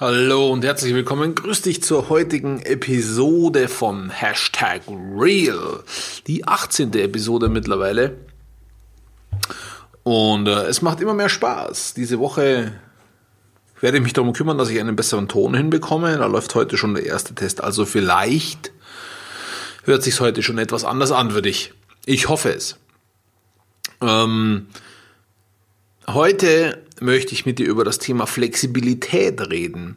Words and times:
Hallo 0.00 0.52
und 0.52 0.64
herzlich 0.64 0.94
willkommen. 0.94 1.34
Grüß 1.34 1.62
dich 1.62 1.82
zur 1.82 2.08
heutigen 2.08 2.60
Episode 2.60 3.66
von 3.66 4.10
Hashtag 4.10 4.82
Real. 4.86 5.82
Die 6.28 6.46
18. 6.46 6.92
Episode 6.92 7.48
mittlerweile. 7.48 8.16
Und 10.04 10.46
äh, 10.46 10.66
es 10.66 10.82
macht 10.82 11.00
immer 11.00 11.14
mehr 11.14 11.28
Spaß. 11.28 11.94
Diese 11.94 12.20
Woche 12.20 12.78
werde 13.80 13.96
ich 13.96 14.04
mich 14.04 14.12
darum 14.12 14.34
kümmern, 14.34 14.56
dass 14.56 14.70
ich 14.70 14.78
einen 14.78 14.94
besseren 14.94 15.26
Ton 15.26 15.52
hinbekomme. 15.52 16.16
Da 16.16 16.26
läuft 16.26 16.54
heute 16.54 16.76
schon 16.76 16.94
der 16.94 17.04
erste 17.04 17.34
Test. 17.34 17.60
Also 17.60 17.84
vielleicht 17.84 18.70
hört 19.82 20.04
sich 20.04 20.20
heute 20.20 20.44
schon 20.44 20.58
etwas 20.58 20.84
anders 20.84 21.10
an 21.10 21.32
für 21.32 21.42
dich. 21.42 21.72
Ich 22.06 22.28
hoffe 22.28 22.50
es. 22.50 22.76
Ähm, 24.00 24.68
heute 26.08 26.78
möchte 27.00 27.32
ich 27.32 27.46
mit 27.46 27.58
dir 27.58 27.66
über 27.66 27.84
das 27.84 27.98
Thema 27.98 28.26
Flexibilität 28.26 29.50
reden. 29.50 29.96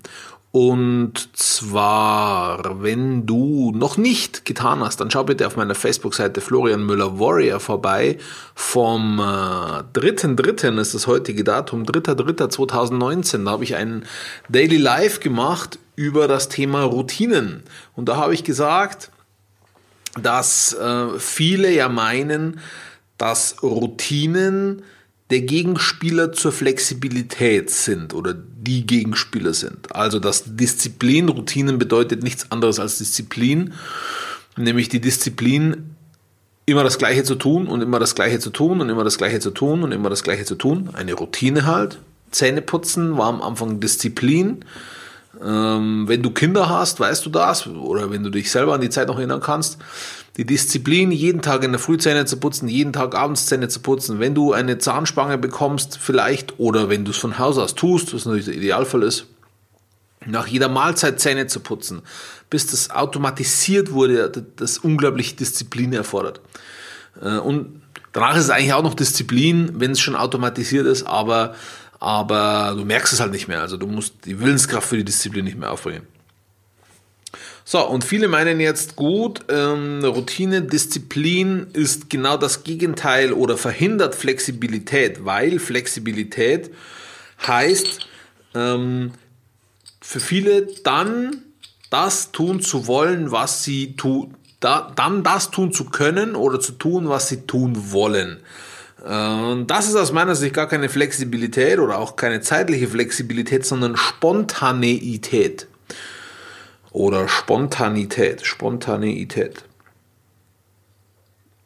Und 0.51 1.29
zwar, 1.37 2.83
wenn 2.83 3.25
du 3.25 3.71
noch 3.73 3.95
nicht 3.95 4.43
getan 4.43 4.81
hast, 4.81 4.99
dann 4.99 5.09
schau 5.09 5.23
bitte 5.23 5.47
auf 5.47 5.55
meiner 5.55 5.75
Facebook-Seite 5.75 6.41
Florian 6.41 6.85
Müller 6.85 7.17
Warrior 7.17 7.61
vorbei. 7.61 8.17
Vom 8.53 9.19
äh, 9.19 9.21
3.3. 9.21 10.77
ist 10.77 10.93
das 10.93 11.07
heutige 11.07 11.45
Datum, 11.45 11.83
3.3.2019. 11.83 13.45
Da 13.45 13.51
habe 13.51 13.63
ich 13.63 13.75
einen 13.75 14.05
Daily 14.49 14.75
Live 14.75 15.21
gemacht 15.21 15.79
über 15.95 16.27
das 16.27 16.49
Thema 16.49 16.83
Routinen. 16.83 17.63
Und 17.95 18.09
da 18.09 18.17
habe 18.17 18.33
ich 18.33 18.43
gesagt, 18.43 19.09
dass 20.21 20.73
äh, 20.73 21.17
viele 21.17 21.71
ja 21.71 21.87
meinen, 21.87 22.59
dass 23.17 23.63
Routinen 23.63 24.83
der 25.31 25.41
Gegenspieler 25.41 26.33
zur 26.33 26.51
Flexibilität 26.51 27.69
sind 27.69 28.13
oder 28.13 28.33
die 28.33 28.85
Gegenspieler 28.85 29.53
sind. 29.53 29.95
Also 29.95 30.19
dass 30.19 30.43
Disziplin, 30.45 31.29
Routinen 31.29 31.79
bedeutet 31.79 32.21
nichts 32.21 32.51
anderes 32.51 32.79
als 32.79 32.97
Disziplin, 32.97 33.73
nämlich 34.57 34.89
die 34.89 34.99
Disziplin 34.99 35.95
immer 36.65 36.83
das 36.83 36.97
Gleiche 36.97 37.23
zu 37.23 37.35
tun 37.35 37.67
und 37.67 37.81
immer 37.81 37.99
das 37.99 38.13
Gleiche 38.13 38.39
zu 38.39 38.49
tun 38.49 38.81
und 38.81 38.89
immer 38.89 39.03
das 39.03 39.17
Gleiche 39.17 39.39
zu 39.39 39.51
tun 39.51 39.83
und 39.83 39.91
immer 39.91 40.09
das 40.09 40.23
Gleiche 40.23 40.45
zu 40.45 40.55
tun. 40.55 40.89
Eine 40.93 41.13
Routine 41.13 41.65
halt. 41.65 41.99
Zähne 42.31 42.61
putzen 42.61 43.17
war 43.17 43.27
am 43.27 43.41
Anfang 43.41 43.79
Disziplin. 43.79 44.63
Ähm, 45.39 46.07
wenn 46.07 46.21
du 46.21 46.31
Kinder 46.31 46.69
hast, 46.69 46.99
weißt 46.99 47.25
du 47.25 47.29
das, 47.29 47.67
oder 47.67 48.11
wenn 48.11 48.23
du 48.23 48.29
dich 48.29 48.51
selber 48.51 48.73
an 48.73 48.81
die 48.81 48.89
Zeit 48.89 49.07
noch 49.07 49.17
erinnern 49.17 49.39
kannst, 49.39 49.77
die 50.37 50.45
Disziplin, 50.45 51.11
jeden 51.11 51.41
Tag 51.41 51.63
in 51.63 51.71
der 51.71 51.79
Früh 51.79 51.97
Zähne 51.97 52.25
zu 52.25 52.37
putzen, 52.37 52.67
jeden 52.67 52.93
Tag 52.93 53.15
abends 53.15 53.45
Zähne 53.45 53.67
zu 53.67 53.79
putzen, 53.79 54.19
wenn 54.19 54.35
du 54.35 54.53
eine 54.53 54.77
Zahnspange 54.77 55.37
bekommst, 55.37 55.97
vielleicht, 55.97 56.59
oder 56.59 56.89
wenn 56.89 57.05
du 57.05 57.11
es 57.11 57.17
von 57.17 57.37
Haus 57.37 57.57
aus 57.57 57.75
tust, 57.75 58.13
was 58.13 58.25
natürlich 58.25 58.45
der 58.45 58.55
Idealfall 58.55 59.03
ist, 59.03 59.25
nach 60.25 60.47
jeder 60.47 60.69
Mahlzeit 60.69 61.19
Zähne 61.19 61.47
zu 61.47 61.59
putzen, 61.59 62.01
bis 62.49 62.67
das 62.67 62.91
automatisiert 62.91 63.91
wurde, 63.91 64.31
das 64.55 64.77
unglaublich 64.77 65.35
Disziplin 65.35 65.93
erfordert. 65.93 66.41
Äh, 67.21 67.37
und 67.37 67.81
danach 68.13 68.35
ist 68.35 68.43
es 68.43 68.49
eigentlich 68.49 68.73
auch 68.73 68.83
noch 68.83 68.93
Disziplin, 68.93 69.79
wenn 69.79 69.91
es 69.91 69.99
schon 69.99 70.15
automatisiert 70.15 70.85
ist, 70.85 71.03
aber 71.03 71.55
aber 72.01 72.73
du 72.75 72.83
merkst 72.83 73.13
es 73.13 73.19
halt 73.19 73.31
nicht 73.31 73.47
mehr. 73.47 73.61
Also 73.61 73.77
du 73.77 73.85
musst 73.85 74.25
die 74.25 74.39
Willenskraft 74.39 74.89
für 74.89 74.97
die 74.97 75.05
Disziplin 75.05 75.45
nicht 75.45 75.57
mehr 75.57 75.71
aufbringen. 75.71 76.07
So, 77.63 77.87
und 77.87 78.03
viele 78.03 78.27
meinen 78.27 78.59
jetzt, 78.59 78.95
gut, 78.95 79.41
ähm, 79.49 80.03
Routine, 80.03 80.63
Disziplin 80.63 81.67
ist 81.73 82.09
genau 82.09 82.37
das 82.37 82.63
Gegenteil 82.63 83.31
oder 83.31 83.55
verhindert 83.55 84.15
Flexibilität, 84.15 85.25
weil 85.25 85.59
Flexibilität 85.59 86.71
heißt, 87.45 87.99
ähm, 88.55 89.11
für 90.01 90.19
viele 90.19 90.67
dann 90.83 91.43
das 91.91 92.31
tun 92.31 92.61
zu 92.61 92.87
wollen, 92.87 93.31
was 93.31 93.63
sie 93.63 93.95
tun, 93.95 94.35
da, 94.59 94.91
dann 94.95 95.21
das 95.21 95.51
tun 95.51 95.71
zu 95.71 95.85
können 95.85 96.35
oder 96.35 96.59
zu 96.59 96.71
tun, 96.71 97.09
was 97.09 97.29
sie 97.29 97.45
tun 97.45 97.91
wollen. 97.91 98.39
Und 99.01 99.67
das 99.67 99.87
ist 99.87 99.95
aus 99.95 100.11
meiner 100.11 100.35
Sicht 100.35 100.53
gar 100.53 100.67
keine 100.67 100.87
Flexibilität 100.87 101.79
oder 101.79 101.97
auch 101.97 102.15
keine 102.15 102.41
zeitliche 102.41 102.87
Flexibilität, 102.87 103.65
sondern 103.65 103.97
Spontaneität. 103.97 105.67
Oder 106.91 107.27
Spontanität, 107.27 108.45
Spontaneität. 108.45 109.63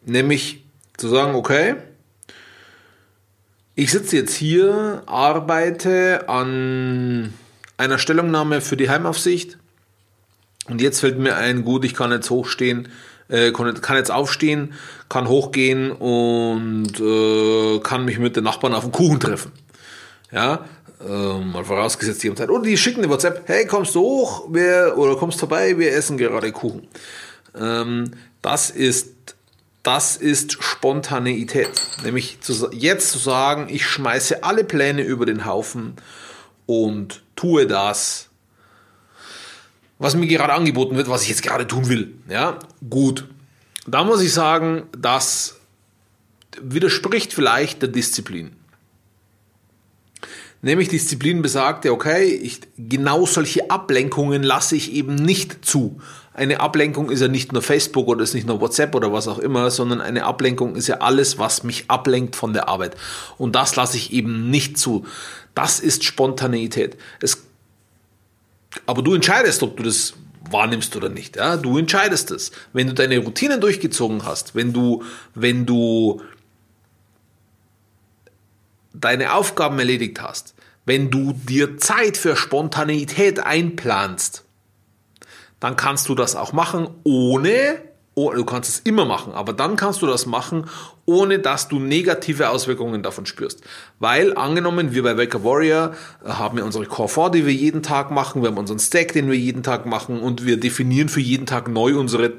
Nämlich 0.06 0.64
zu 0.98 1.10
sagen, 1.10 1.36
okay, 1.36 1.76
ich 3.74 3.92
sitze 3.92 4.16
jetzt 4.16 4.36
hier, 4.36 5.04
arbeite 5.06 6.30
an 6.30 7.34
einer 7.76 7.98
Stellungnahme 7.98 8.62
für 8.62 8.78
die 8.78 8.90
Heimaufsicht 8.90 9.58
und 10.70 10.80
jetzt 10.80 11.02
fällt 11.02 11.20
mir 11.20 11.36
ein, 11.36 11.66
gut, 11.66 11.84
ich 11.84 11.96
kann 11.96 12.12
jetzt 12.12 12.30
hochstehen, 12.30 12.88
äh, 13.28 13.52
kann 13.52 13.98
jetzt 13.98 14.12
aufstehen, 14.12 14.74
kann 15.10 15.28
hochgehen 15.28 15.92
und 15.92 17.00
äh, 17.00 17.80
kann 17.80 18.06
mich 18.06 18.20
mit 18.20 18.36
den 18.36 18.44
Nachbarn 18.44 18.74
auf 18.74 18.84
den 18.84 18.92
Kuchen 18.92 19.20
treffen. 19.20 19.52
Ja, 20.32 20.66
äh, 21.08 21.40
mal 21.40 21.64
vorausgesetzt, 21.64 22.24
die 22.24 22.30
haben 22.30 22.38
Zeit. 22.38 22.50
Oder 22.50 22.64
die 22.64 22.78
schicken 22.78 23.02
eine 23.02 23.10
WhatsApp, 23.10 23.44
hey, 23.48 23.66
kommst 23.66 23.96
du 23.96 24.02
hoch 24.02 24.48
wir, 24.52 24.94
oder 24.98 25.16
kommst 25.16 25.40
vorbei, 25.40 25.78
wir 25.78 25.94
essen 25.94 26.18
gerade 26.18 26.52
Kuchen. 26.52 26.88
Ähm, 27.56 28.12
das 28.42 28.70
ist 28.70 29.16
das 29.86 30.18
ist 30.18 30.64
Spontaneität. 30.64 31.70
Nämlich 32.04 32.42
zu, 32.42 32.72
jetzt 32.72 33.12
zu 33.12 33.20
sagen, 33.20 33.68
ich 33.70 33.86
schmeiße 33.86 34.44
alle 34.44 34.64
Pläne 34.64 35.04
über 35.04 35.28
den 35.28 35.46
Haufen 35.46 35.94
und 36.66 37.22
tue 37.36 37.68
das, 37.68 38.25
was 40.06 40.16
mir 40.16 40.28
gerade 40.28 40.54
angeboten 40.54 40.98
wird, 40.98 41.10
was 41.10 41.24
ich 41.24 41.30
jetzt 41.30 41.42
gerade 41.42 41.66
tun 41.66 41.90
will. 41.90 42.14
Ja, 42.30 42.60
gut. 42.88 43.26
Da 43.88 44.04
muss 44.04 44.22
ich 44.22 44.32
sagen, 44.32 44.84
das 44.96 45.56
widerspricht 46.62 47.34
vielleicht 47.34 47.82
der 47.82 47.90
Disziplin. 47.90 48.52
Nämlich 50.62 50.90
Disziplin 50.90 51.42
besagte, 51.42 51.92
okay, 51.92 52.26
ich, 52.26 52.60
genau 52.78 53.26
solche 53.26 53.72
Ablenkungen 53.72 54.44
lasse 54.44 54.76
ich 54.76 54.94
eben 54.94 55.16
nicht 55.16 55.66
zu. 55.66 56.00
Eine 56.36 56.60
Ablenkung 56.60 57.10
ist 57.10 57.22
ja 57.22 57.28
nicht 57.28 57.52
nur 57.52 57.64
Facebook 57.64 58.08
oder 58.08 58.22
ist 58.22 58.36
nicht 58.36 58.46
nur 58.46 58.62
WhatsApp 58.62 58.94
oder 58.94 59.12
was 59.12 59.28
auch 59.28 59.40
immer, 59.40 59.72
sondern 59.72 60.02
eine 60.02 60.26
Ablenkung 60.26 60.76
ist 60.76 60.86
ja 60.86 60.98
alles, 60.98 61.40
was 61.40 61.64
mich 61.64 61.86
ablenkt 61.88 62.36
von 62.36 62.54
der 62.54 62.70
Arbeit. 62.70 62.96
Und 63.40 63.56
das 63.56 63.76
lasse 63.76 63.98
ich 63.98 64.14
eben 64.14 64.52
nicht 64.52 64.78
zu. 64.78 65.04
Das 65.56 65.80
ist 65.80 66.04
Spontaneität. 66.04 66.96
Es 67.22 67.46
aber 68.86 69.02
du 69.02 69.14
entscheidest, 69.14 69.64
ob 69.64 69.78
du 69.78 69.84
das 69.84 70.14
wahrnimmst 70.50 70.96
oder 70.96 71.10
nicht. 71.10 71.36
Ja? 71.38 71.58
Du 71.58 71.78
entscheidest 71.78 72.32
es. 72.32 72.52
Wenn 72.74 72.88
du 72.88 72.94
deine 72.94 73.18
Routinen 73.20 73.62
durchgezogen 73.62 74.26
hast, 74.26 74.56
wenn 74.56 74.74
du, 74.74 75.04
wenn 75.34 75.66
du 75.66 76.22
deine 78.94 79.34
Aufgaben 79.34 79.80
erledigt 79.80 80.22
hast, 80.22 80.56
wenn 80.86 81.10
du 81.10 81.34
dir 81.34 81.78
Zeit 81.78 82.16
für 82.18 82.36
Spontaneität 82.36 83.40
einplanst, 83.40 84.44
dann 85.60 85.76
kannst 85.76 86.10
du 86.10 86.16
das 86.16 86.36
auch 86.36 86.54
machen, 86.54 86.88
ohne 87.04 87.82
Oh, 88.18 88.32
du 88.32 88.46
kannst 88.46 88.70
es 88.70 88.80
immer 88.80 89.04
machen, 89.04 89.34
aber 89.34 89.52
dann 89.52 89.76
kannst 89.76 90.02
du 90.02 90.08
das 90.08 90.26
machen, 90.26 90.70
ohne 91.06 91.38
dass 91.38 91.68
du 91.68 91.80
negative 91.80 92.50
Auswirkungen 92.50 93.04
davon 93.04 93.26
spürst. 93.26 93.62
Weil 94.00 94.38
angenommen, 94.38 94.94
wir 94.94 95.04
bei 95.04 95.18
Waker 95.18 95.44
Warrior 95.44 95.94
äh, 96.24 96.30
haben 96.30 96.58
wir 96.58 96.64
unsere 96.64 96.86
Core 96.86 97.10
4, 97.10 97.30
die 97.32 97.46
wir 97.46 97.54
jeden 97.54 97.84
Tag 97.84 98.12
machen, 98.12 98.42
wir 98.42 98.50
haben 98.50 98.58
unseren 98.58 98.80
Stack, 98.80 99.12
den 99.12 99.30
wir 99.30 99.38
jeden 99.38 99.64
Tag 99.64 99.86
machen 99.86 100.22
und 100.22 100.46
wir 100.46 100.58
definieren 100.58 101.10
für 101.10 101.20
jeden 101.20 101.46
Tag 101.46 101.68
neu 101.68 101.98
unsere 101.98 102.32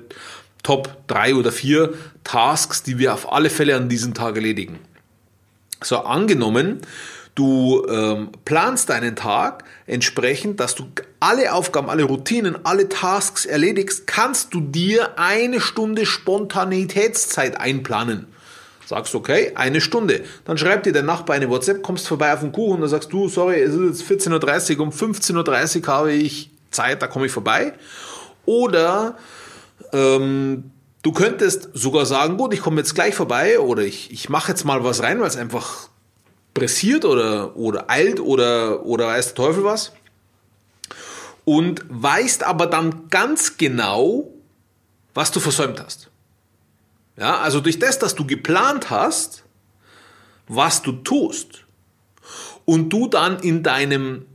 Top 0.62 0.96
3 1.08 1.34
oder 1.34 1.52
4 1.52 1.92
Tasks, 2.24 2.82
die 2.82 2.98
wir 2.98 3.12
auf 3.12 3.30
alle 3.30 3.50
Fälle 3.50 3.76
an 3.76 3.90
diesem 3.90 4.14
Tag 4.14 4.36
erledigen. 4.36 4.78
So, 5.82 5.98
angenommen, 5.98 6.80
Du 7.36 7.86
ähm, 7.90 8.30
planst 8.46 8.88
deinen 8.88 9.14
Tag 9.14 9.64
entsprechend, 9.86 10.58
dass 10.58 10.74
du 10.74 10.86
alle 11.26 11.52
Aufgaben, 11.52 11.90
alle 11.90 12.04
Routinen, 12.04 12.56
alle 12.64 12.88
Tasks 12.88 13.46
erledigst, 13.46 14.06
kannst 14.06 14.54
du 14.54 14.60
dir 14.60 15.18
eine 15.18 15.60
Stunde 15.60 16.06
Spontaneitätszeit 16.06 17.60
einplanen. 17.60 18.28
Sagst, 18.86 19.12
okay, 19.16 19.50
eine 19.56 19.80
Stunde. 19.80 20.22
Dann 20.44 20.56
schreibt 20.56 20.86
dir 20.86 20.92
der 20.92 21.02
Nachbar 21.02 21.34
eine 21.34 21.50
WhatsApp, 21.50 21.82
kommst 21.82 22.06
vorbei 22.06 22.32
auf 22.32 22.40
den 22.40 22.52
Kuchen 22.52 22.74
und 22.74 22.82
dann 22.82 22.90
sagst 22.90 23.12
du, 23.12 23.28
sorry, 23.28 23.60
es 23.60 23.74
ist 23.74 24.08
jetzt 24.08 24.28
14.30 24.28 24.76
Uhr, 24.76 24.82
um 24.82 24.90
15.30 24.90 25.80
Uhr 25.80 25.86
habe 25.88 26.12
ich 26.12 26.50
Zeit, 26.70 27.02
da 27.02 27.08
komme 27.08 27.26
ich 27.26 27.32
vorbei. 27.32 27.72
Oder 28.44 29.16
ähm, 29.92 30.70
du 31.02 31.10
könntest 31.10 31.70
sogar 31.72 32.06
sagen, 32.06 32.36
gut, 32.36 32.54
ich 32.54 32.60
komme 32.60 32.76
jetzt 32.76 32.94
gleich 32.94 33.16
vorbei 33.16 33.58
oder 33.58 33.82
ich, 33.82 34.12
ich 34.12 34.28
mache 34.28 34.52
jetzt 34.52 34.64
mal 34.64 34.84
was 34.84 35.02
rein, 35.02 35.20
weil 35.20 35.26
es 35.26 35.36
einfach 35.36 35.88
pressiert 36.54 37.04
oder, 37.04 37.56
oder 37.56 37.90
eilt 37.90 38.20
oder, 38.20 38.86
oder 38.86 39.08
weiß 39.08 39.34
der 39.34 39.34
Teufel 39.34 39.64
was. 39.64 39.92
Und 41.46 41.82
weißt 41.88 42.42
aber 42.42 42.66
dann 42.66 43.08
ganz 43.08 43.56
genau, 43.56 44.28
was 45.14 45.30
du 45.30 45.40
versäumt 45.40 45.80
hast. 45.80 46.10
Ja, 47.16 47.38
also 47.38 47.60
durch 47.60 47.78
das, 47.78 47.98
dass 47.98 48.14
du 48.14 48.26
geplant 48.26 48.90
hast, 48.90 49.44
was 50.48 50.82
du 50.82 50.92
tust, 50.92 51.64
und 52.66 52.90
du 52.90 53.08
dann 53.08 53.38
in 53.40 53.62
deinem 53.62 54.26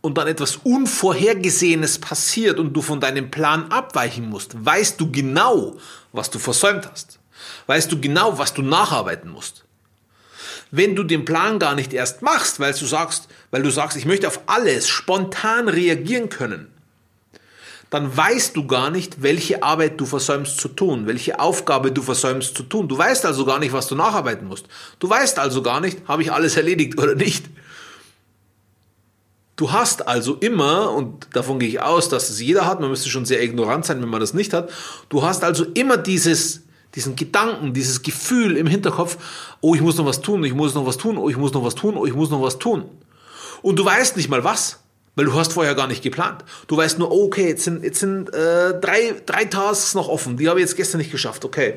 und 0.00 0.16
dann 0.16 0.26
etwas 0.26 0.56
Unvorhergesehenes 0.56 1.98
passiert 1.98 2.58
und 2.58 2.72
du 2.72 2.80
von 2.80 3.00
deinem 3.00 3.30
Plan 3.30 3.70
abweichen 3.70 4.28
musst, 4.28 4.64
weißt 4.64 4.98
du 4.98 5.12
genau, 5.12 5.76
was 6.12 6.30
du 6.30 6.38
versäumt 6.38 6.90
hast. 6.90 7.20
Weißt 7.66 7.92
du 7.92 8.00
genau, 8.00 8.38
was 8.38 8.54
du 8.54 8.62
nacharbeiten 8.62 9.30
musst. 9.30 9.64
Wenn 10.70 10.94
du 10.94 11.02
den 11.02 11.24
Plan 11.24 11.58
gar 11.58 11.74
nicht 11.74 11.92
erst 11.92 12.22
machst, 12.22 12.60
weil 12.60 12.72
du 12.72 12.86
sagst, 12.86 13.28
weil 13.50 13.62
du 13.62 13.70
sagst, 13.70 13.96
ich 13.96 14.06
möchte 14.06 14.28
auf 14.28 14.40
alles 14.46 14.88
spontan 14.88 15.68
reagieren 15.68 16.28
können, 16.28 16.68
dann 17.90 18.16
weißt 18.16 18.56
du 18.56 18.68
gar 18.68 18.90
nicht, 18.90 19.22
welche 19.22 19.64
Arbeit 19.64 20.00
du 20.00 20.06
versäumst 20.06 20.60
zu 20.60 20.68
tun, 20.68 21.08
welche 21.08 21.40
Aufgabe 21.40 21.90
du 21.90 22.02
versäumst 22.02 22.56
zu 22.56 22.62
tun. 22.62 22.86
Du 22.86 22.96
weißt 22.96 23.26
also 23.26 23.44
gar 23.44 23.58
nicht, 23.58 23.72
was 23.72 23.88
du 23.88 23.96
nacharbeiten 23.96 24.46
musst. 24.46 24.66
Du 25.00 25.10
weißt 25.10 25.40
also 25.40 25.60
gar 25.60 25.80
nicht, 25.80 25.98
habe 26.06 26.22
ich 26.22 26.32
alles 26.32 26.56
erledigt 26.56 26.96
oder 27.00 27.16
nicht. 27.16 27.46
Du 29.56 29.72
hast 29.72 30.06
also 30.06 30.36
immer, 30.36 30.92
und 30.92 31.26
davon 31.34 31.58
gehe 31.58 31.68
ich 31.68 31.82
aus, 31.82 32.08
dass 32.08 32.30
es 32.30 32.40
jeder 32.40 32.64
hat, 32.64 32.80
man 32.80 32.90
müsste 32.90 33.10
schon 33.10 33.26
sehr 33.26 33.42
ignorant 33.42 33.84
sein, 33.84 34.00
wenn 34.00 34.08
man 34.08 34.20
das 34.20 34.34
nicht 34.34 34.54
hat, 34.54 34.70
du 35.08 35.22
hast 35.22 35.42
also 35.42 35.64
immer 35.74 35.96
dieses, 35.96 36.62
diesen 36.94 37.16
Gedanken, 37.16 37.72
dieses 37.72 38.02
Gefühl 38.02 38.56
im 38.56 38.66
Hinterkopf, 38.66 39.16
oh, 39.60 39.74
ich 39.74 39.80
muss 39.80 39.96
noch 39.96 40.06
was 40.06 40.20
tun, 40.20 40.44
ich 40.44 40.54
muss 40.54 40.74
noch 40.74 40.86
was 40.86 40.96
tun, 40.96 41.16
oh, 41.18 41.28
ich 41.28 41.36
muss 41.36 41.52
noch 41.52 41.64
was 41.64 41.74
tun, 41.74 41.96
oh, 41.96 42.06
ich 42.06 42.14
muss 42.14 42.30
noch 42.30 42.42
was 42.42 42.58
tun. 42.58 42.84
Und 43.62 43.78
du 43.78 43.84
weißt 43.84 44.16
nicht 44.16 44.28
mal 44.28 44.44
was. 44.44 44.80
Weil 45.16 45.24
du 45.24 45.34
hast 45.34 45.52
vorher 45.52 45.74
gar 45.74 45.88
nicht 45.88 46.02
geplant. 46.02 46.44
Du 46.68 46.76
weißt 46.76 47.00
nur, 47.00 47.10
okay, 47.10 47.48
jetzt 47.48 47.64
sind, 47.64 47.82
jetzt 47.82 47.98
sind 47.98 48.32
äh, 48.32 48.78
drei, 48.80 49.20
drei 49.26 49.44
Tasks 49.44 49.94
noch 49.94 50.08
offen. 50.08 50.36
Die 50.36 50.48
habe 50.48 50.60
ich 50.60 50.66
jetzt 50.66 50.76
gestern 50.76 50.98
nicht 50.98 51.10
geschafft. 51.10 51.44
Okay. 51.44 51.74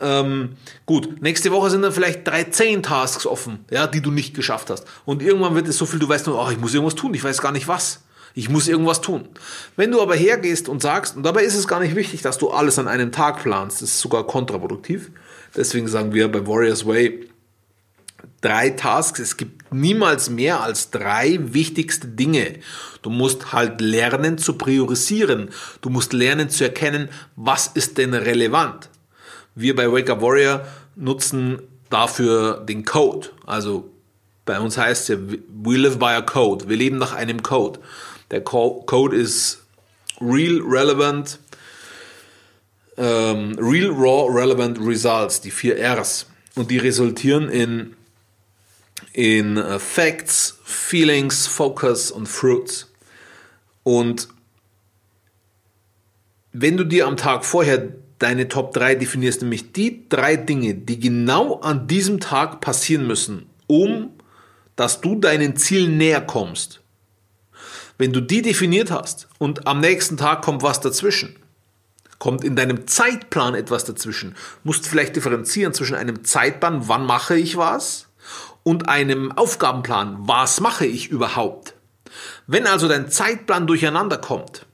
Ähm, 0.00 0.56
gut, 0.86 1.20
nächste 1.20 1.50
Woche 1.50 1.70
sind 1.70 1.82
dann 1.82 1.92
vielleicht 1.92 2.26
drei, 2.26 2.44
zehn 2.44 2.82
Tasks 2.84 3.26
offen, 3.26 3.64
ja, 3.70 3.88
die 3.88 4.00
du 4.00 4.12
nicht 4.12 4.34
geschafft 4.34 4.70
hast. 4.70 4.86
Und 5.04 5.22
irgendwann 5.22 5.56
wird 5.56 5.66
es 5.66 5.76
so 5.76 5.86
viel, 5.86 5.98
du 5.98 6.08
weißt 6.08 6.28
nur, 6.28 6.40
oh, 6.40 6.50
ich 6.50 6.58
muss 6.58 6.72
irgendwas 6.72 6.94
tun, 6.94 7.12
ich 7.14 7.24
weiß 7.24 7.42
gar 7.42 7.52
nicht 7.52 7.66
was. 7.66 8.00
Ich 8.34 8.48
muss 8.48 8.68
irgendwas 8.68 9.00
tun. 9.00 9.28
Wenn 9.76 9.90
du 9.90 10.00
aber 10.00 10.14
hergehst 10.14 10.68
und 10.68 10.82
sagst, 10.82 11.16
und 11.16 11.22
dabei 11.22 11.42
ist 11.42 11.54
es 11.54 11.66
gar 11.66 11.80
nicht 11.80 11.96
wichtig, 11.96 12.22
dass 12.22 12.38
du 12.38 12.50
alles 12.50 12.78
an 12.78 12.88
einem 12.88 13.12
Tag 13.12 13.42
planst, 13.42 13.82
das 13.82 13.90
ist 13.90 14.00
sogar 14.00 14.26
kontraproduktiv. 14.26 15.10
Deswegen 15.56 15.88
sagen 15.88 16.12
wir 16.12 16.30
bei 16.30 16.46
Warriors 16.46 16.86
Way, 16.86 17.28
drei 18.40 18.70
Tasks. 18.70 19.20
Es 19.20 19.36
gibt 19.36 19.72
niemals 19.72 20.30
mehr 20.30 20.62
als 20.62 20.90
drei 20.90 21.38
wichtigste 21.40 22.08
Dinge. 22.08 22.54
Du 23.02 23.10
musst 23.10 23.52
halt 23.52 23.80
lernen 23.80 24.38
zu 24.38 24.54
priorisieren. 24.54 25.50
Du 25.80 25.90
musst 25.90 26.12
lernen 26.12 26.50
zu 26.50 26.64
erkennen, 26.64 27.08
was 27.36 27.68
ist 27.68 27.98
denn 27.98 28.14
relevant. 28.14 28.88
Wir 29.54 29.74
bei 29.74 29.90
Wake 29.90 30.10
Up 30.10 30.22
Warrior 30.22 30.66
nutzen 30.94 31.60
dafür 31.90 32.64
den 32.68 32.84
Code. 32.84 33.30
Also 33.46 33.90
bei 34.44 34.58
uns 34.60 34.78
heißt 34.78 35.02
es 35.02 35.08
ja, 35.08 35.16
we 35.48 35.76
live 35.76 35.98
by 35.98 36.06
a 36.06 36.22
code. 36.22 36.68
Wir 36.68 36.76
leben 36.76 36.98
nach 36.98 37.12
einem 37.12 37.42
Code. 37.42 37.80
Der 38.30 38.42
Code 38.42 39.16
ist 39.16 39.64
real 40.20 40.60
relevant, 40.62 41.38
ähm, 42.96 43.56
real 43.58 43.90
raw 43.90 44.28
relevant 44.30 44.78
results, 44.80 45.40
die 45.40 45.50
vier 45.50 45.76
Rs. 45.78 46.26
Und 46.54 46.70
die 46.70 46.78
resultieren 46.78 47.48
in 47.48 47.94
in 49.12 49.56
äh, 49.56 49.78
Facts, 49.78 50.58
Feelings, 50.64 51.46
Focus 51.46 52.10
und 52.10 52.26
Fruits. 52.28 52.92
Und 53.84 54.28
wenn 56.52 56.76
du 56.76 56.84
dir 56.84 57.06
am 57.06 57.16
Tag 57.16 57.44
vorher 57.44 57.88
deine 58.18 58.48
Top 58.48 58.74
3 58.74 58.96
definierst, 58.96 59.42
nämlich 59.42 59.72
die 59.72 60.08
drei 60.08 60.36
Dinge, 60.36 60.74
die 60.74 60.98
genau 60.98 61.60
an 61.60 61.86
diesem 61.86 62.20
Tag 62.20 62.60
passieren 62.60 63.06
müssen, 63.06 63.46
um 63.66 64.10
dass 64.78 65.00
du 65.00 65.16
deinen 65.16 65.56
Zielen 65.56 65.96
näher 65.96 66.20
kommst. 66.20 66.80
Wenn 67.98 68.12
du 68.12 68.20
die 68.20 68.42
definiert 68.42 68.92
hast 68.92 69.28
und 69.38 69.66
am 69.66 69.80
nächsten 69.80 70.16
Tag 70.16 70.42
kommt 70.42 70.62
was 70.62 70.80
dazwischen, 70.80 71.36
kommt 72.20 72.44
in 72.44 72.56
deinem 72.56 72.86
Zeitplan 72.86 73.54
etwas 73.54 73.84
dazwischen, 73.84 74.36
musst 74.62 74.86
vielleicht 74.86 75.16
differenzieren 75.16 75.74
zwischen 75.74 75.96
einem 75.96 76.24
Zeitplan, 76.24 76.88
wann 76.88 77.04
mache 77.04 77.36
ich 77.36 77.56
was, 77.56 78.06
und 78.62 78.88
einem 78.88 79.32
Aufgabenplan. 79.32 80.16
Was 80.20 80.60
mache 80.60 80.86
ich 80.86 81.08
überhaupt? 81.08 81.74
Wenn 82.46 82.66
also 82.66 82.86
dein 82.86 83.10
Zeitplan 83.10 83.66
durcheinander 83.66 84.18
kommt, 84.18 84.66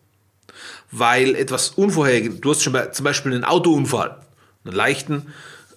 weil 0.91 1.35
etwas 1.35 1.71
unvorhergesehenes, 1.71 2.41
du 2.41 2.51
hast 2.51 2.63
schon 2.63 2.77
zum 2.93 3.05
Beispiel 3.05 3.33
einen 3.33 3.45
Autounfall, 3.45 4.21
einen 4.65 4.75
leichten, 4.75 5.33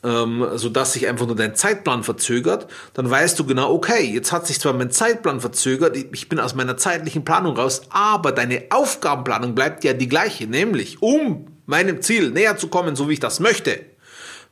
ähm, 0.07 0.47
sodass 0.55 0.93
sich 0.93 1.07
einfach 1.07 1.27
nur 1.27 1.35
dein 1.35 1.53
Zeitplan 1.53 2.03
verzögert, 2.03 2.67
dann 2.93 3.09
weißt 3.09 3.37
du 3.37 3.45
genau, 3.45 3.73
okay, 3.73 4.03
jetzt 4.05 4.31
hat 4.31 4.47
sich 4.47 4.59
zwar 4.59 4.71
mein 4.71 4.89
Zeitplan 4.89 5.41
verzögert, 5.41 5.97
ich 5.97 6.29
bin 6.29 6.39
aus 6.39 6.55
meiner 6.55 6.77
zeitlichen 6.77 7.25
Planung 7.25 7.57
raus, 7.57 7.81
aber 7.89 8.31
deine 8.31 8.65
Aufgabenplanung 8.69 9.53
bleibt 9.53 9.83
ja 9.83 9.91
die 9.91 10.07
gleiche, 10.07 10.47
nämlich 10.47 11.01
um 11.01 11.47
meinem 11.65 12.01
Ziel 12.01 12.31
näher 12.31 12.57
zu 12.57 12.69
kommen, 12.69 12.95
so 12.95 13.09
wie 13.09 13.13
ich 13.13 13.19
das 13.19 13.41
möchte, 13.41 13.81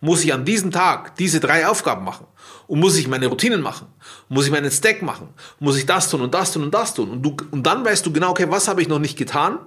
muss 0.01 0.25
ich 0.25 0.33
an 0.33 0.43
diesem 0.43 0.71
Tag 0.71 1.15
diese 1.15 1.39
drei 1.39 1.67
Aufgaben 1.67 2.03
machen. 2.03 2.27
Und 2.67 2.79
muss 2.79 2.97
ich 2.97 3.07
meine 3.07 3.27
Routinen 3.27 3.61
machen? 3.61 3.87
Muss 4.27 4.45
ich 4.45 4.51
meinen 4.51 4.71
Stack 4.71 5.03
machen? 5.03 5.29
Muss 5.59 5.77
ich 5.77 5.85
das 5.85 6.09
tun 6.09 6.21
und 6.21 6.33
das 6.33 6.51
tun 6.51 6.63
und 6.63 6.73
das 6.73 6.93
tun? 6.93 7.11
Und, 7.11 7.21
du, 7.21 7.37
und 7.51 7.63
dann 7.63 7.85
weißt 7.85 8.05
du 8.05 8.11
genau, 8.11 8.31
okay, 8.31 8.47
was 8.49 8.67
habe 8.67 8.81
ich 8.81 8.87
noch 8.87 8.99
nicht 8.99 9.17
getan? 9.17 9.59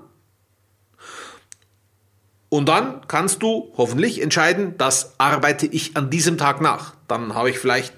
Und 2.48 2.68
dann 2.68 3.02
kannst 3.08 3.42
du 3.42 3.72
hoffentlich 3.76 4.22
entscheiden, 4.22 4.74
das 4.78 5.14
arbeite 5.18 5.66
ich 5.66 5.96
an 5.96 6.10
diesem 6.10 6.38
Tag 6.38 6.60
nach. 6.60 6.94
Dann 7.06 7.34
habe 7.34 7.50
ich 7.50 7.58
vielleicht, 7.58 7.92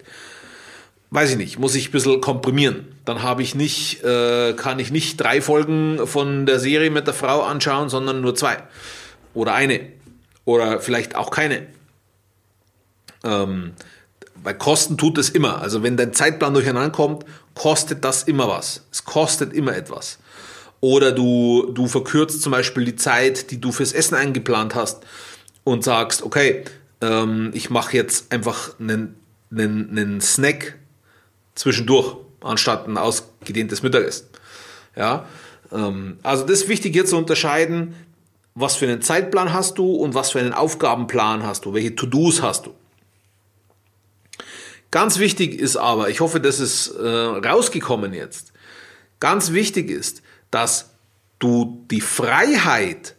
weiß 1.10 1.30
ich 1.30 1.36
nicht, 1.36 1.58
muss 1.58 1.76
ich 1.76 1.88
ein 1.88 1.92
bisschen 1.92 2.20
komprimieren. 2.20 2.96
Dann 3.04 3.22
habe 3.22 3.42
ich 3.42 3.54
nicht, 3.54 4.02
äh, 4.02 4.54
kann 4.54 4.80
ich 4.80 4.90
nicht 4.90 5.20
drei 5.20 5.40
Folgen 5.40 6.06
von 6.06 6.46
der 6.46 6.58
Serie 6.58 6.90
mit 6.90 7.06
der 7.06 7.14
Frau 7.14 7.42
anschauen, 7.42 7.88
sondern 7.88 8.20
nur 8.20 8.34
zwei. 8.34 8.58
Oder 9.34 9.54
eine. 9.54 9.80
Oder 10.44 10.80
vielleicht 10.80 11.14
auch 11.14 11.30
keine. 11.30 11.68
Ähm, 13.22 13.72
bei 14.42 14.52
Kosten 14.52 14.98
tut 14.98 15.18
es 15.18 15.30
immer. 15.30 15.60
Also 15.60 15.82
wenn 15.84 15.96
dein 15.96 16.12
Zeitplan 16.12 16.54
durcheinander 16.54 16.90
kommt, 16.90 17.24
kostet 17.54 18.04
das 18.04 18.24
immer 18.24 18.48
was. 18.48 18.84
Es 18.90 19.04
kostet 19.04 19.52
immer 19.52 19.76
etwas. 19.76 20.18
Oder 20.80 21.12
du, 21.12 21.70
du 21.72 21.86
verkürzt 21.86 22.40
zum 22.42 22.52
Beispiel 22.52 22.84
die 22.84 22.96
Zeit, 22.96 23.50
die 23.50 23.60
du 23.60 23.70
fürs 23.70 23.92
Essen 23.92 24.14
eingeplant 24.14 24.74
hast 24.74 25.04
und 25.64 25.84
sagst, 25.84 26.22
okay, 26.22 26.64
ähm, 27.02 27.50
ich 27.54 27.70
mache 27.70 27.96
jetzt 27.96 28.32
einfach 28.32 28.78
einen, 28.78 29.16
einen, 29.50 29.90
einen 29.90 30.20
Snack 30.20 30.78
zwischendurch, 31.54 32.16
anstatt 32.40 32.88
ein 32.88 32.96
ausgedehntes 32.96 33.82
Mittagessen. 33.82 34.26
Ja, 34.96 35.26
ähm, 35.70 36.18
also 36.22 36.44
das 36.44 36.62
ist 36.62 36.68
wichtig 36.68 36.94
hier 36.94 37.04
zu 37.04 37.16
unterscheiden, 37.16 37.94
was 38.54 38.76
für 38.76 38.86
einen 38.86 39.02
Zeitplan 39.02 39.52
hast 39.52 39.78
du 39.78 39.94
und 39.94 40.14
was 40.14 40.30
für 40.30 40.40
einen 40.40 40.52
Aufgabenplan 40.52 41.44
hast 41.44 41.64
du, 41.64 41.74
welche 41.74 41.94
To-Dos 41.94 42.42
hast 42.42 42.66
du. 42.66 42.74
Ganz 44.90 45.18
wichtig 45.18 45.54
ist 45.54 45.76
aber, 45.76 46.08
ich 46.08 46.20
hoffe, 46.20 46.40
das 46.40 46.58
ist 46.58 46.88
äh, 46.88 47.06
rausgekommen 47.06 48.12
jetzt, 48.12 48.52
ganz 49.20 49.52
wichtig 49.52 49.88
ist, 49.88 50.22
dass 50.50 50.90
du 51.38 51.86
die 51.90 52.00
Freiheit 52.00 53.16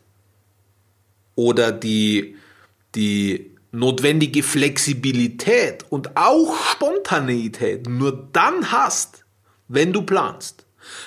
oder 1.35 1.71
die, 1.71 2.35
die 2.95 3.51
notwendige 3.71 4.43
Flexibilität 4.43 5.85
und 5.89 6.17
auch 6.17 6.55
Spontaneität 6.71 7.88
nur 7.88 8.29
dann 8.33 8.71
hast, 8.71 9.23
wenn 9.67 9.93
du 9.93 10.03
planst. 10.03 10.65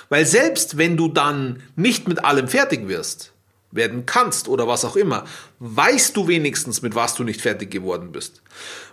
Weil 0.09 0.25
selbst 0.25 0.77
wenn 0.77 0.97
du 0.97 1.07
dann 1.07 1.61
nicht 1.75 2.07
mit 2.07 2.23
allem 2.25 2.47
fertig 2.47 2.87
wirst, 2.87 3.33
werden 3.71 4.05
kannst 4.05 4.47
oder 4.47 4.67
was 4.67 4.85
auch 4.85 4.95
immer, 4.95 5.25
weißt 5.59 6.15
du 6.15 6.27
wenigstens, 6.27 6.81
mit 6.81 6.95
was 6.95 7.15
du 7.15 7.23
nicht 7.23 7.41
fertig 7.41 7.71
geworden 7.71 8.11
bist. 8.11 8.41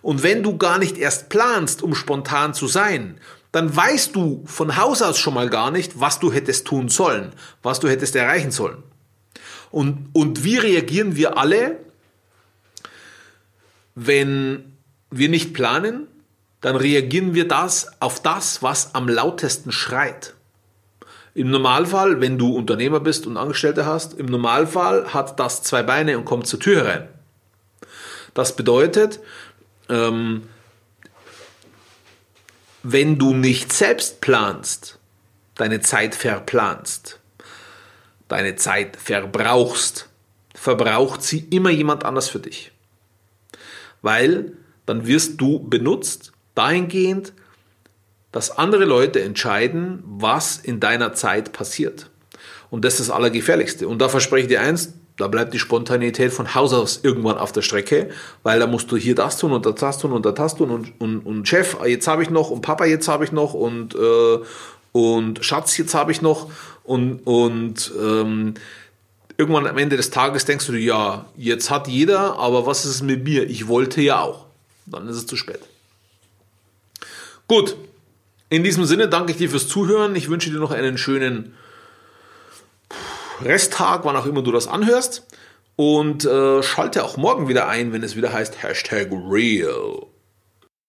Und 0.02 0.22
wenn 0.22 0.42
du 0.42 0.58
gar 0.58 0.78
nicht 0.78 0.98
erst 0.98 1.28
planst, 1.28 1.82
um 1.82 1.94
spontan 1.94 2.52
zu 2.52 2.66
sein, 2.66 3.18
dann 3.52 3.74
weißt 3.74 4.16
du 4.16 4.42
von 4.46 4.76
Haus 4.76 5.02
aus 5.02 5.18
schon 5.18 5.34
mal 5.34 5.50
gar 5.50 5.70
nicht, 5.70 6.00
was 6.00 6.18
du 6.18 6.32
hättest 6.32 6.66
tun 6.66 6.88
sollen, 6.88 7.32
was 7.62 7.80
du 7.80 7.88
hättest 7.88 8.16
erreichen 8.16 8.50
sollen. 8.50 8.82
Und, 9.70 10.08
und 10.12 10.42
wie 10.44 10.56
reagieren 10.56 11.16
wir 11.16 11.38
alle, 11.38 11.78
wenn 13.94 14.76
wir 15.10 15.28
nicht 15.28 15.52
planen? 15.52 16.06
Dann 16.62 16.76
reagieren 16.76 17.34
wir 17.34 17.46
das 17.46 18.00
auf 18.00 18.22
das, 18.22 18.62
was 18.62 18.94
am 18.94 19.08
lautesten 19.08 19.72
schreit. 19.72 20.34
Im 21.34 21.50
Normalfall, 21.50 22.20
wenn 22.20 22.38
du 22.38 22.54
Unternehmer 22.54 23.00
bist 23.00 23.26
und 23.26 23.36
Angestellte 23.36 23.84
hast, 23.84 24.14
im 24.14 24.26
Normalfall 24.26 25.12
hat 25.12 25.40
das 25.40 25.62
zwei 25.62 25.82
Beine 25.82 26.18
und 26.18 26.24
kommt 26.24 26.46
zur 26.46 26.60
Tür 26.60 26.84
herein. 26.84 27.08
Das 28.34 28.54
bedeutet, 28.54 29.20
ähm, 29.88 30.42
wenn 32.82 33.18
du 33.18 33.34
nicht 33.34 33.72
selbst 33.72 34.20
planst, 34.20 34.98
deine 35.54 35.80
Zeit 35.80 36.14
verplanst, 36.14 37.20
deine 38.28 38.56
Zeit 38.56 38.96
verbrauchst, 38.96 40.08
verbraucht 40.54 41.22
sie 41.22 41.40
immer 41.50 41.70
jemand 41.70 42.04
anders 42.04 42.28
für 42.28 42.40
dich. 42.40 42.72
Weil 44.00 44.52
dann 44.86 45.06
wirst 45.06 45.40
du 45.40 45.60
benutzt 45.60 46.32
dahingehend, 46.54 47.32
dass 48.32 48.50
andere 48.50 48.84
Leute 48.84 49.22
entscheiden, 49.22 50.02
was 50.04 50.58
in 50.58 50.80
deiner 50.80 51.12
Zeit 51.12 51.52
passiert. 51.52 52.10
Und 52.70 52.84
das 52.84 52.94
ist 52.94 53.08
das 53.08 53.10
Allergefährlichste. 53.10 53.86
Und 53.86 53.98
da 53.98 54.08
verspreche 54.08 54.44
ich 54.44 54.48
dir 54.48 54.62
eins, 54.62 54.94
da 55.16 55.28
bleibt 55.28 55.52
die 55.52 55.58
Spontanität 55.58 56.32
von 56.32 56.54
Haus 56.54 56.72
aus 56.72 57.00
irgendwann 57.02 57.38
auf 57.38 57.52
der 57.52 57.62
Strecke, 57.62 58.10
weil 58.42 58.58
da 58.58 58.66
musst 58.66 58.90
du 58.90 58.96
hier 58.96 59.14
das 59.14 59.38
tun 59.38 59.52
und 59.52 59.66
das 59.66 59.98
tun 59.98 60.12
und 60.12 60.24
das 60.24 60.56
tun 60.56 60.70
und, 60.70 61.00
und, 61.00 61.20
und 61.20 61.46
Chef, 61.46 61.76
jetzt 61.86 62.08
habe 62.08 62.22
ich 62.22 62.30
noch 62.30 62.50
und 62.50 62.62
Papa, 62.62 62.86
jetzt 62.86 63.08
habe 63.08 63.24
ich 63.24 63.32
noch 63.32 63.54
und, 63.54 63.94
äh, 63.94 64.38
und 64.92 65.44
Schatz, 65.44 65.76
jetzt 65.76 65.94
habe 65.94 66.12
ich 66.12 66.22
noch 66.22 66.50
und, 66.84 67.20
und 67.24 67.92
ähm, 68.00 68.54
irgendwann 69.36 69.66
am 69.66 69.78
Ende 69.78 69.96
des 69.96 70.10
Tages 70.10 70.44
denkst 70.44 70.66
du 70.66 70.74
ja, 70.74 71.26
jetzt 71.36 71.70
hat 71.70 71.88
jeder, 71.88 72.38
aber 72.38 72.66
was 72.66 72.84
ist 72.84 73.02
mit 73.02 73.24
mir? 73.24 73.48
Ich 73.48 73.68
wollte 73.68 74.00
ja 74.00 74.20
auch. 74.20 74.46
Dann 74.86 75.08
ist 75.08 75.16
es 75.16 75.26
zu 75.26 75.36
spät. 75.36 75.60
Gut, 77.48 77.76
in 78.48 78.64
diesem 78.64 78.84
Sinne 78.84 79.08
danke 79.08 79.32
ich 79.32 79.38
dir 79.38 79.50
fürs 79.50 79.68
Zuhören. 79.68 80.16
Ich 80.16 80.28
wünsche 80.28 80.50
dir 80.50 80.58
noch 80.58 80.70
einen 80.70 80.98
schönen 80.98 81.54
Resttag, 83.44 84.04
wann 84.04 84.16
auch 84.16 84.26
immer 84.26 84.42
du 84.42 84.52
das 84.52 84.68
anhörst. 84.68 85.26
Und 85.76 86.24
äh, 86.24 86.62
schalte 86.62 87.04
auch 87.04 87.16
morgen 87.16 87.48
wieder 87.48 87.68
ein, 87.68 87.92
wenn 87.92 88.02
es 88.02 88.16
wieder 88.16 88.32
heißt 88.32 88.62
Hashtag 88.62 89.08
Real. 89.10 90.06